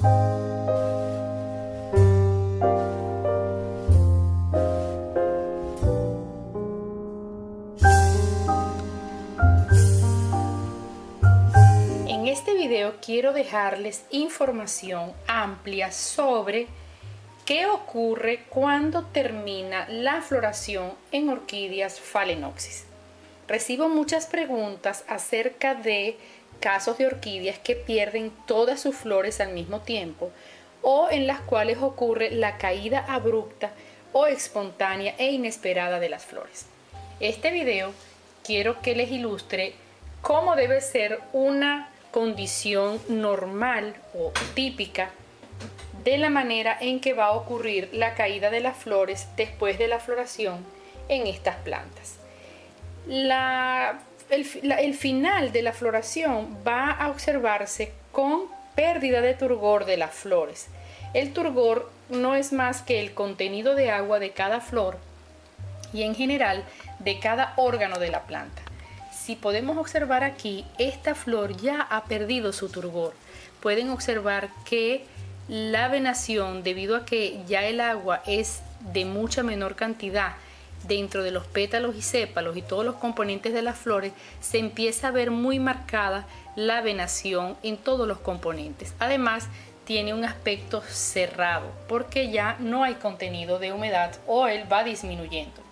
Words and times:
En 0.00 0.06
este 12.28 12.54
video 12.54 12.94
quiero 13.04 13.32
dejarles 13.32 14.04
información 14.10 15.12
amplia 15.26 15.90
sobre 15.90 16.68
qué 17.44 17.66
ocurre 17.66 18.44
cuando 18.50 19.04
termina 19.06 19.88
la 19.88 20.22
floración 20.22 20.92
en 21.10 21.28
orquídeas 21.28 21.98
phalaenopsis. 21.98 22.84
Recibo 23.48 23.88
muchas 23.88 24.26
preguntas 24.26 25.04
acerca 25.08 25.74
de 25.74 26.18
casos 26.60 26.98
de 26.98 27.06
orquídeas 27.06 27.58
que 27.58 27.76
pierden 27.76 28.32
todas 28.46 28.80
sus 28.80 28.96
flores 28.96 29.40
al 29.40 29.52
mismo 29.52 29.80
tiempo 29.80 30.30
o 30.82 31.08
en 31.10 31.26
las 31.26 31.40
cuales 31.40 31.78
ocurre 31.80 32.30
la 32.30 32.58
caída 32.58 33.04
abrupta 33.08 33.70
o 34.12 34.26
espontánea 34.26 35.14
e 35.18 35.32
inesperada 35.32 36.00
de 36.00 36.08
las 36.08 36.24
flores. 36.24 36.66
Este 37.20 37.50
video 37.50 37.92
quiero 38.44 38.80
que 38.80 38.94
les 38.94 39.10
ilustre 39.10 39.74
cómo 40.22 40.56
debe 40.56 40.80
ser 40.80 41.20
una 41.32 41.90
condición 42.10 43.00
normal 43.08 43.94
o 44.14 44.32
típica 44.54 45.10
de 46.04 46.16
la 46.16 46.30
manera 46.30 46.76
en 46.80 47.00
que 47.00 47.12
va 47.12 47.26
a 47.26 47.32
ocurrir 47.32 47.90
la 47.92 48.14
caída 48.14 48.50
de 48.50 48.60
las 48.60 48.76
flores 48.76 49.28
después 49.36 49.78
de 49.78 49.88
la 49.88 49.98
floración 49.98 50.64
en 51.08 51.26
estas 51.26 51.56
plantas 51.56 52.18
el, 54.30 54.94
final 54.94 55.52
de 55.52 55.62
la 55.62 55.72
floración 55.72 56.58
va 56.66 56.90
a 56.90 57.08
observarse 57.08 57.92
con 58.12 58.42
pérdida 58.74 59.20
de 59.20 59.34
turgor 59.34 59.84
de 59.84 59.96
las 59.96 60.14
flores. 60.14 60.68
El 61.14 61.32
turgor 61.32 61.90
no 62.10 62.34
es 62.34 62.52
más 62.52 62.82
que 62.82 63.00
el 63.00 63.14
contenido 63.14 63.74
de 63.74 63.90
agua 63.90 64.18
de 64.18 64.30
cada 64.30 64.60
flor 64.60 64.98
y 65.92 66.02
en 66.02 66.14
general 66.14 66.64
de 66.98 67.18
cada 67.18 67.54
órgano 67.56 67.98
de 67.98 68.10
la 68.10 68.22
planta. 68.24 68.62
Si 69.12 69.36
podemos 69.36 69.76
observar 69.76 70.24
aquí, 70.24 70.64
esta 70.78 71.14
flor 71.14 71.56
ya 71.56 71.82
ha 71.82 72.04
perdido 72.04 72.52
su 72.52 72.68
turgor. 72.68 73.14
Pueden 73.60 73.90
observar 73.90 74.50
que 74.64 75.04
la 75.48 75.88
venación, 75.88 76.62
debido 76.62 76.96
a 76.96 77.04
que 77.04 77.42
ya 77.46 77.64
el 77.64 77.80
agua 77.80 78.22
es 78.26 78.60
de 78.92 79.04
mucha 79.04 79.42
menor 79.42 79.76
cantidad, 79.76 80.32
dentro 80.86 81.22
de 81.22 81.30
los 81.30 81.46
pétalos 81.46 81.96
y 81.96 82.02
sépalos 82.02 82.56
y 82.56 82.62
todos 82.62 82.84
los 82.84 82.96
componentes 82.96 83.52
de 83.52 83.62
las 83.62 83.78
flores, 83.78 84.12
se 84.40 84.58
empieza 84.58 85.08
a 85.08 85.12
ver 85.12 85.30
muy 85.30 85.58
marcada 85.58 86.26
la 86.56 86.80
venación 86.80 87.56
en 87.62 87.76
todos 87.76 88.06
los 88.06 88.18
componentes. 88.18 88.94
Además, 88.98 89.48
tiene 89.84 90.12
un 90.12 90.24
aspecto 90.24 90.82
cerrado 90.82 91.72
porque 91.88 92.30
ya 92.30 92.56
no 92.58 92.84
hay 92.84 92.94
contenido 92.94 93.58
de 93.58 93.72
humedad 93.72 94.14
o 94.26 94.46
él 94.46 94.70
va 94.70 94.84
disminuyendo. 94.84 95.62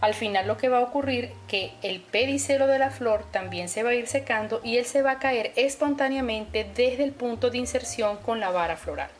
Al 0.00 0.14
final 0.14 0.46
lo 0.46 0.56
que 0.56 0.70
va 0.70 0.78
a 0.78 0.82
ocurrir 0.82 1.30
que 1.46 1.72
el 1.82 2.00
pedicelo 2.00 2.66
de 2.66 2.78
la 2.78 2.90
flor 2.90 3.24
también 3.30 3.68
se 3.68 3.82
va 3.82 3.90
a 3.90 3.94
ir 3.94 4.06
secando 4.06 4.62
y 4.64 4.78
él 4.78 4.86
se 4.86 5.02
va 5.02 5.12
a 5.12 5.18
caer 5.18 5.52
espontáneamente 5.56 6.64
desde 6.64 7.04
el 7.04 7.12
punto 7.12 7.50
de 7.50 7.58
inserción 7.58 8.16
con 8.16 8.40
la 8.40 8.50
vara 8.50 8.78
floral. 8.78 9.10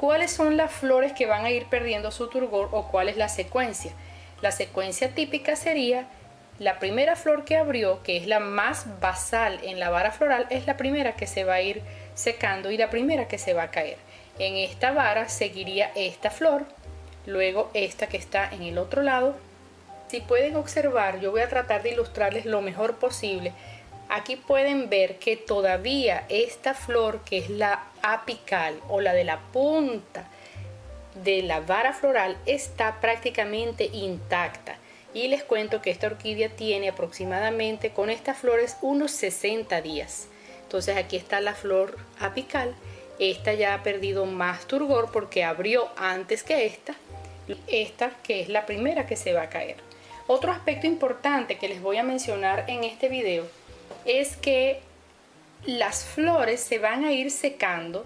¿Cuáles 0.00 0.30
son 0.30 0.56
las 0.56 0.72
flores 0.72 1.12
que 1.12 1.26
van 1.26 1.44
a 1.44 1.50
ir 1.50 1.66
perdiendo 1.66 2.10
su 2.10 2.28
turgor 2.28 2.70
o 2.72 2.88
cuál 2.88 3.10
es 3.10 3.18
la 3.18 3.28
secuencia? 3.28 3.92
La 4.40 4.50
secuencia 4.50 5.14
típica 5.14 5.56
sería 5.56 6.06
la 6.58 6.78
primera 6.78 7.16
flor 7.16 7.44
que 7.44 7.58
abrió, 7.58 8.02
que 8.02 8.16
es 8.16 8.26
la 8.26 8.40
más 8.40 8.98
basal 9.00 9.60
en 9.62 9.78
la 9.78 9.90
vara 9.90 10.10
floral, 10.10 10.46
es 10.48 10.66
la 10.66 10.78
primera 10.78 11.16
que 11.16 11.26
se 11.26 11.44
va 11.44 11.56
a 11.56 11.60
ir 11.60 11.82
secando 12.14 12.70
y 12.70 12.78
la 12.78 12.88
primera 12.88 13.28
que 13.28 13.36
se 13.36 13.52
va 13.52 13.64
a 13.64 13.70
caer. 13.70 13.98
En 14.38 14.56
esta 14.56 14.92
vara 14.92 15.28
seguiría 15.28 15.90
esta 15.94 16.30
flor, 16.30 16.64
luego 17.26 17.70
esta 17.74 18.06
que 18.06 18.16
está 18.16 18.48
en 18.50 18.62
el 18.62 18.78
otro 18.78 19.02
lado. 19.02 19.36
Si 20.08 20.22
pueden 20.22 20.56
observar, 20.56 21.20
yo 21.20 21.30
voy 21.30 21.42
a 21.42 21.50
tratar 21.50 21.82
de 21.82 21.90
ilustrarles 21.90 22.46
lo 22.46 22.62
mejor 22.62 22.94
posible 22.94 23.52
Aquí 24.12 24.34
pueden 24.34 24.90
ver 24.90 25.20
que 25.20 25.36
todavía 25.36 26.24
esta 26.28 26.74
flor, 26.74 27.20
que 27.24 27.38
es 27.38 27.48
la 27.48 27.84
apical 28.02 28.74
o 28.88 29.00
la 29.00 29.12
de 29.12 29.22
la 29.22 29.38
punta 29.38 30.28
de 31.22 31.42
la 31.42 31.60
vara 31.60 31.92
floral, 31.92 32.36
está 32.44 33.00
prácticamente 33.00 33.84
intacta. 33.84 34.76
Y 35.14 35.28
les 35.28 35.44
cuento 35.44 35.80
que 35.80 35.92
esta 35.92 36.08
orquídea 36.08 36.48
tiene 36.48 36.88
aproximadamente 36.88 37.90
con 37.90 38.10
estas 38.10 38.38
flores 38.38 38.76
unos 38.82 39.12
60 39.12 39.80
días. 39.80 40.26
Entonces 40.64 40.96
aquí 40.96 41.16
está 41.16 41.40
la 41.40 41.54
flor 41.54 41.96
apical. 42.18 42.74
Esta 43.20 43.54
ya 43.54 43.74
ha 43.74 43.84
perdido 43.84 44.26
más 44.26 44.66
turgor 44.66 45.12
porque 45.12 45.44
abrió 45.44 45.88
antes 45.96 46.42
que 46.42 46.66
esta. 46.66 46.96
Esta 47.68 48.10
que 48.24 48.40
es 48.40 48.48
la 48.48 48.66
primera 48.66 49.06
que 49.06 49.14
se 49.14 49.32
va 49.32 49.42
a 49.42 49.50
caer. 49.50 49.76
Otro 50.26 50.50
aspecto 50.50 50.88
importante 50.88 51.58
que 51.58 51.68
les 51.68 51.80
voy 51.80 51.98
a 51.98 52.02
mencionar 52.02 52.64
en 52.66 52.82
este 52.82 53.08
video 53.08 53.59
es 54.04 54.36
que 54.36 54.80
las 55.66 56.04
flores 56.04 56.60
se 56.60 56.78
van 56.78 57.04
a 57.04 57.12
ir 57.12 57.30
secando, 57.30 58.04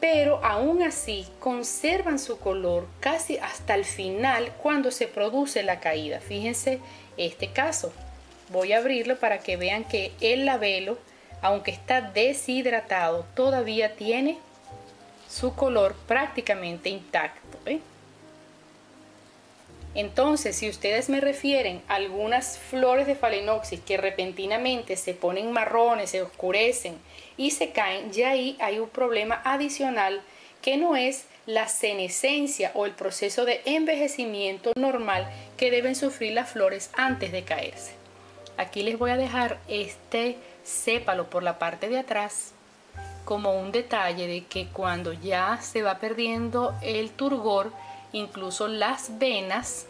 pero 0.00 0.44
aún 0.44 0.82
así 0.82 1.26
conservan 1.40 2.18
su 2.18 2.38
color 2.38 2.86
casi 3.00 3.38
hasta 3.38 3.74
el 3.74 3.84
final 3.84 4.52
cuando 4.62 4.90
se 4.90 5.06
produce 5.06 5.62
la 5.62 5.80
caída. 5.80 6.20
Fíjense 6.20 6.80
este 7.16 7.52
caso. 7.52 7.92
Voy 8.50 8.72
a 8.72 8.78
abrirlo 8.78 9.18
para 9.18 9.38
que 9.38 9.56
vean 9.56 9.84
que 9.84 10.12
el 10.20 10.44
labelo, 10.44 10.98
aunque 11.40 11.70
está 11.70 12.02
deshidratado, 12.02 13.24
todavía 13.34 13.96
tiene 13.96 14.38
su 15.28 15.54
color 15.54 15.94
prácticamente 16.06 16.90
intacto. 16.90 17.58
Entonces, 19.94 20.56
si 20.56 20.68
ustedes 20.68 21.08
me 21.08 21.20
refieren 21.20 21.80
a 21.88 21.94
algunas 21.94 22.58
flores 22.58 23.06
de 23.06 23.14
Phalaenopsis 23.14 23.80
que 23.80 23.96
repentinamente 23.96 24.96
se 24.96 25.14
ponen 25.14 25.52
marrones, 25.52 26.10
se 26.10 26.22
oscurecen 26.22 26.96
y 27.36 27.52
se 27.52 27.70
caen, 27.70 28.12
ya 28.12 28.30
ahí 28.30 28.56
hay 28.60 28.80
un 28.80 28.88
problema 28.88 29.40
adicional 29.44 30.20
que 30.62 30.76
no 30.76 30.96
es 30.96 31.26
la 31.46 31.68
senescencia 31.68 32.72
o 32.74 32.86
el 32.86 32.92
proceso 32.92 33.44
de 33.44 33.60
envejecimiento 33.66 34.72
normal 34.76 35.30
que 35.56 35.70
deben 35.70 35.94
sufrir 35.94 36.32
las 36.32 36.50
flores 36.50 36.90
antes 36.94 37.32
de 37.32 37.44
caerse. 37.44 37.92
Aquí 38.56 38.82
les 38.82 38.98
voy 38.98 39.10
a 39.10 39.16
dejar 39.16 39.58
este 39.68 40.36
sépalo 40.64 41.28
por 41.28 41.42
la 41.42 41.58
parte 41.58 41.88
de 41.88 41.98
atrás 41.98 42.52
como 43.24 43.58
un 43.58 43.72
detalle 43.72 44.26
de 44.26 44.44
que 44.44 44.68
cuando 44.68 45.12
ya 45.12 45.58
se 45.60 45.82
va 45.82 45.98
perdiendo 45.98 46.74
el 46.82 47.10
turgor, 47.10 47.72
incluso 48.14 48.68
las 48.68 49.18
venas, 49.18 49.86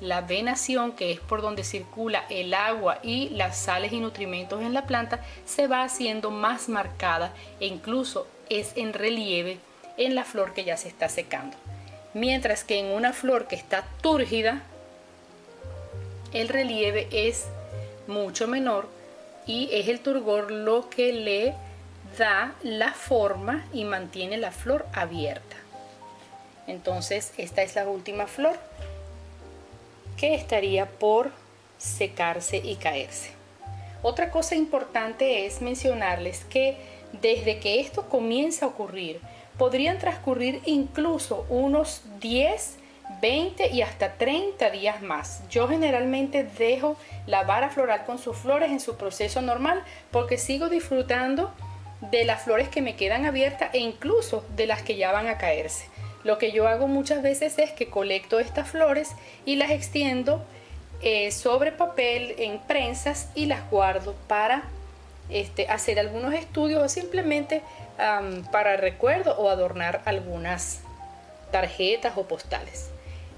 la 0.00 0.22
venación, 0.22 0.92
que 0.92 1.12
es 1.12 1.20
por 1.20 1.42
donde 1.42 1.62
circula 1.62 2.24
el 2.28 2.54
agua 2.54 2.98
y 3.04 3.28
las 3.28 3.56
sales 3.56 3.92
y 3.92 4.00
nutrimentos 4.00 4.60
en 4.62 4.74
la 4.74 4.86
planta, 4.86 5.20
se 5.44 5.68
va 5.68 5.84
haciendo 5.84 6.32
más 6.32 6.68
marcada 6.68 7.32
e 7.60 7.66
incluso 7.66 8.26
es 8.48 8.72
en 8.74 8.92
relieve 8.92 9.58
en 9.96 10.14
la 10.16 10.24
flor 10.24 10.54
que 10.54 10.64
ya 10.64 10.76
se 10.76 10.88
está 10.88 11.08
secando. 11.08 11.56
Mientras 12.14 12.64
que 12.64 12.78
en 12.78 12.86
una 12.86 13.12
flor 13.12 13.46
que 13.46 13.56
está 13.56 13.84
túrgida, 14.00 14.62
el 16.32 16.48
relieve 16.48 17.08
es 17.12 17.46
mucho 18.06 18.48
menor 18.48 18.88
y 19.46 19.68
es 19.72 19.88
el 19.88 20.00
turgor 20.00 20.50
lo 20.50 20.88
que 20.88 21.12
le 21.12 21.54
da 22.18 22.54
la 22.62 22.92
forma 22.92 23.64
y 23.72 23.84
mantiene 23.84 24.36
la 24.36 24.52
flor 24.52 24.86
abierta. 24.92 25.61
Entonces 26.66 27.32
esta 27.36 27.62
es 27.62 27.74
la 27.74 27.88
última 27.88 28.26
flor 28.26 28.58
que 30.16 30.34
estaría 30.34 30.86
por 30.86 31.30
secarse 31.78 32.58
y 32.58 32.76
caerse. 32.76 33.30
Otra 34.02 34.30
cosa 34.30 34.54
importante 34.54 35.46
es 35.46 35.60
mencionarles 35.60 36.44
que 36.44 36.76
desde 37.12 37.58
que 37.58 37.80
esto 37.80 38.08
comienza 38.08 38.66
a 38.66 38.68
ocurrir, 38.68 39.20
podrían 39.58 39.98
transcurrir 39.98 40.60
incluso 40.64 41.46
unos 41.48 42.02
10, 42.20 42.78
20 43.20 43.68
y 43.68 43.82
hasta 43.82 44.14
30 44.14 44.70
días 44.70 45.02
más. 45.02 45.42
Yo 45.50 45.68
generalmente 45.68 46.44
dejo 46.44 46.96
la 47.26 47.44
vara 47.44 47.70
floral 47.70 48.04
con 48.04 48.18
sus 48.18 48.36
flores 48.36 48.70
en 48.70 48.80
su 48.80 48.96
proceso 48.96 49.42
normal 49.42 49.84
porque 50.10 50.38
sigo 50.38 50.68
disfrutando 50.68 51.52
de 52.10 52.24
las 52.24 52.42
flores 52.42 52.68
que 52.68 52.82
me 52.82 52.96
quedan 52.96 53.26
abiertas 53.26 53.70
e 53.72 53.78
incluso 53.78 54.44
de 54.56 54.66
las 54.66 54.82
que 54.82 54.96
ya 54.96 55.12
van 55.12 55.28
a 55.28 55.38
caerse. 55.38 55.91
Lo 56.24 56.38
que 56.38 56.52
yo 56.52 56.68
hago 56.68 56.86
muchas 56.86 57.22
veces 57.22 57.58
es 57.58 57.72
que 57.72 57.88
colecto 57.88 58.38
estas 58.38 58.68
flores 58.68 59.10
y 59.44 59.56
las 59.56 59.70
extiendo 59.70 60.44
eh, 61.02 61.32
sobre 61.32 61.72
papel 61.72 62.34
en 62.38 62.60
prensas 62.60 63.28
y 63.34 63.46
las 63.46 63.68
guardo 63.70 64.14
para 64.28 64.62
este, 65.30 65.66
hacer 65.68 65.98
algunos 65.98 66.34
estudios 66.34 66.82
o 66.82 66.88
simplemente 66.88 67.62
para 68.50 68.76
recuerdo 68.76 69.36
o 69.38 69.48
adornar 69.48 70.02
algunas 70.06 70.80
tarjetas 71.52 72.14
o 72.16 72.24
postales. 72.24 72.90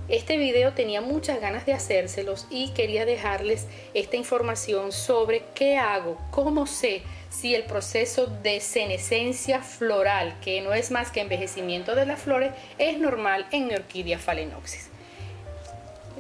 Este 0.09 0.37
video 0.37 0.75
tenía 0.75 1.01
muchas 1.01 1.41
ganas 1.41 1.65
de 1.65 1.73
hacérselos 1.73 2.47
y 2.51 2.73
quería 2.73 3.07
dejarles 3.07 3.67
esta 3.95 4.17
información 4.17 4.93
sobre 4.93 5.45
qué 5.55 5.79
hago, 5.79 6.19
cómo 6.31 6.67
sé 6.67 7.03
si 7.31 7.55
el 7.55 7.63
proceso 7.63 8.27
de 8.27 8.61
senescencia 8.61 9.63
floral, 9.63 10.39
que 10.43 10.61
no 10.61 10.75
es 10.75 10.91
más 10.91 11.11
que 11.11 11.23
envejecimiento 11.23 11.95
de 11.95 12.05
las 12.05 12.21
flores, 12.21 12.53
es 12.77 12.99
normal 12.99 13.47
en 13.51 13.67
mi 13.67 13.75
orquídea 13.75 14.19
phalaenopsis. 14.19 14.91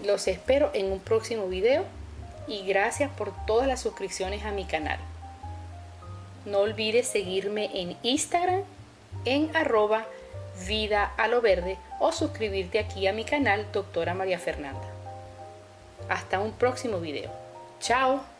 Los 0.02 0.28
espero 0.28 0.70
en 0.72 0.90
un 0.90 1.00
próximo 1.00 1.46
video 1.46 1.84
y 2.48 2.64
gracias 2.66 3.10
por 3.10 3.32
todas 3.44 3.68
las 3.68 3.82
suscripciones 3.82 4.44
a 4.44 4.52
mi 4.52 4.64
canal. 4.64 4.98
No 6.46 6.60
olvides 6.60 7.06
seguirme 7.06 7.70
en 7.74 7.98
Instagram 8.02 8.62
en 9.26 9.54
arroba 9.54 10.06
vida 10.66 11.12
a 11.16 11.28
lo 11.28 11.40
verde 11.40 11.78
o 12.00 12.12
suscribirte 12.12 12.78
aquí 12.78 13.06
a 13.06 13.12
mi 13.12 13.24
canal 13.24 13.66
doctora 13.72 14.14
María 14.14 14.38
Fernanda. 14.38 14.88
Hasta 16.08 16.40
un 16.40 16.52
próximo 16.52 17.00
video. 17.00 17.30
Chao. 17.80 18.33